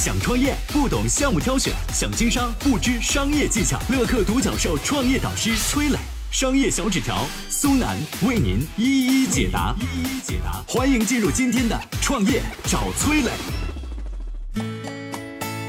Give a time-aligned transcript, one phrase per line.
[0.00, 3.78] 想创业不懂项目挑选，想经商不知商业技巧。
[3.90, 5.98] 乐客独角兽创业导师崔磊，
[6.30, 9.74] 商业小纸条苏南为您一一解答。
[9.78, 13.30] 一一解答，欢迎进入今天的创业找崔磊。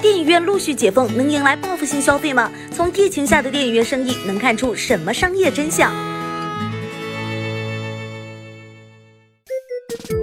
[0.01, 2.49] 电影院陆续解封，能迎来报复性消费吗？
[2.73, 5.93] 从疫情下的电影院生意能看出什么商业真相？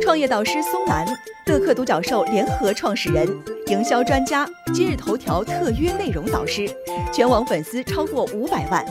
[0.00, 1.06] 创业导师苏南，
[1.44, 3.28] 乐客独角兽联合创始人，
[3.68, 6.66] 营销专家，今日头条特约内容导师，
[7.12, 8.82] 全网粉丝超过五百万。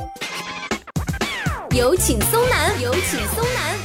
[1.71, 3.75] 有请松南，有请松南。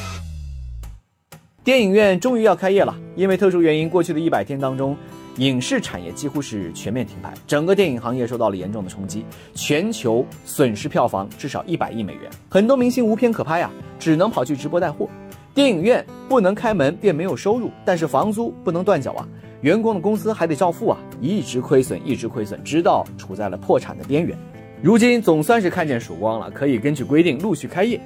[1.65, 4.95] 电影院终于要开业了，因为特殊原因，过去的一百天当中，
[5.37, 9.25] 影视产业几乎是全面停牌，整个电影行业受到了严重的冲击，
[9.55, 15.09] 全球损失票房至少一百亿美元，很多明星无片可拍啊，只能跑去直播带货。
[15.55, 19.27] 电影院不能开门便没有收入，但是房租不能断缴啊，
[19.63, 24.37] 员工的工资还得照付啊，一直亏损，一直亏损，直到处在了破产的边缘。
[24.83, 28.01] 如今总算是看见曙光了，可以根据规定陆续开业。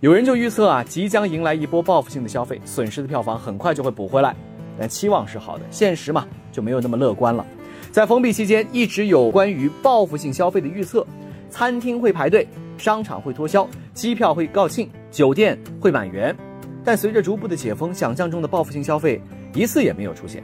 [0.00, 4.34] 有人就预测啊，即将迎来一波报复性的消费，损失的票房很快就会补回来。
[4.78, 7.44] 但期望是好的，现实嘛就没有那么乐观了。
[7.92, 11.06] 在封闭期间，一直有关于报复性消费的预测，
[11.50, 16.34] 餐厅会排队，商场会脱销，机票会告罄，酒店会满员。
[16.82, 19.20] 但随着逐步的解封，想象中的报复性消费
[19.54, 20.42] 一次也没有出现。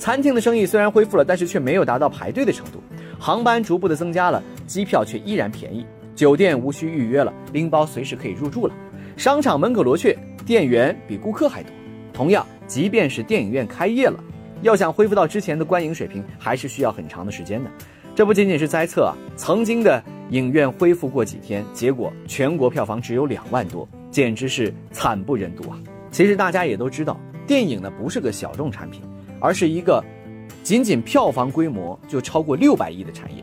[0.00, 2.82] 餐厅的生意虽然恢复了，但是却没有达到排队的程度。
[3.18, 5.84] 航班逐步的增加了，机票却依然便宜。
[6.16, 8.74] 酒店无需预约了，拎包随时可以入住了。
[9.18, 11.70] 商场门可罗雀，店员比顾客还多。
[12.14, 14.18] 同样，即便是电影院开业了，
[14.62, 17.70] 要想恢复到之前的观影水平，还是需要很长的时间的。
[18.14, 23.86] 这不仅仅是猜测啊，曾经的影院恢复过几天，结果全国票房只有两万多。
[24.10, 25.78] 简直是惨不忍睹啊！
[26.10, 29.00] 其实大家也都知道，电影呢不是个小众产品，
[29.40, 30.04] 而是一个
[30.62, 33.42] 仅仅票房规模就超过六百亿的产业。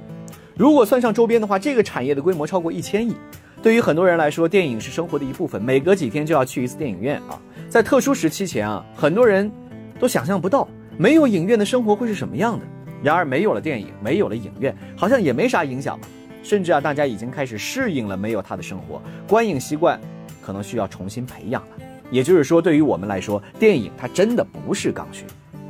[0.55, 3.15] 如果算上周边的话，这个产业的规模超过一千亿。
[3.61, 7.41] 对于很多人来说，电影是生活的一部分，每隔几天就要去一次电影院啊。
[7.67, 9.51] 在特殊时期前啊，很多人
[9.99, 12.65] 都想象不到没有影院的生活会是什么样的。
[13.03, 15.99] 然而，没有了电影，没有了影院，好像也没啥影响
[16.43, 19.99] 甚至啊，大家已经开始适应了没有它的生活，观影习惯。
[20.39, 21.69] 可能需要重新培养了，
[22.09, 25.25] 也就是说，对于我们来说，电影它真的不是刚需，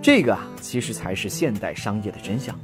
[0.08, 2.58] 这个啊，其实才是现代商业的真相。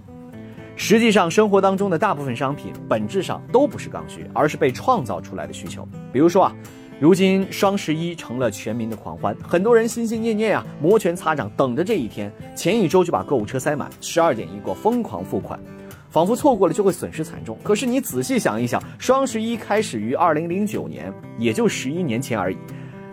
[0.78, 5.86] 实际上，生活当中的大部分商品本质上都不是刚需，而是被创造出来的需求。
[6.14, 6.56] 比如说啊，
[7.02, 15.60] 如今双十一成了全民的狂欢，很多人心心念念啊，摩拳擦掌，等着这一天，前一周就把购物车塞满，十二点一过，疯狂付款。
[16.10, 17.58] 仿佛错过了就会损失惨重。
[17.62, 22.58] 可是你仔细想一想，双十一开始于二零零九年，也就十一年前而已。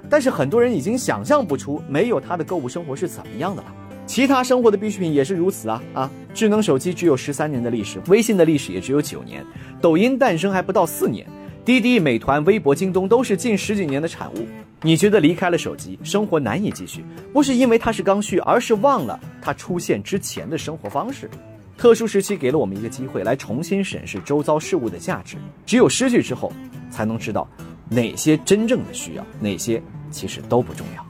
[0.09, 3.75] 但是很多人已经想象不出没有它的购物生活是怎么样的了。
[4.11, 6.11] 其他生活的必需品也是如此啊啊！
[6.35, 9.47] 智能手机只有十三年的历史，微信的历史也只有九年，
[9.81, 11.25] 抖音诞生还不到四年，
[11.65, 14.49] 滴滴、美团、微博、京东都是近十几年的产物。
[14.83, 21.31] 你觉得离开了手机，生活难以继续，不是因为它是刚需，而是忘了它出现之前的生活方式。
[21.79, 25.37] 特殊时期给了我们一个机会，来重新审视周遭事物的价值。
[25.65, 26.53] 只有失去之后，
[26.91, 27.49] 才能知道
[27.89, 31.10] 哪些真正的需要，哪些其实都不重要。